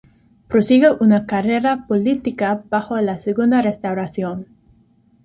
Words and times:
Prosigue 0.47 0.87
una 0.99 1.27
carrera 1.27 1.85
política 1.85 2.63
bajo 2.71 2.99
la 3.01 3.19
Segunda 3.19 3.61
Restauración. 3.61 4.47